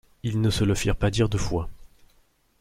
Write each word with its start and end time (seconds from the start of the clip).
Ils 0.23 0.41
ne 0.41 0.49
se 0.49 0.63
le 0.63 0.73
firent 0.73 0.95
pas 0.95 1.11
dire 1.11 1.29
deux 1.29 1.37
fois. 1.37 1.69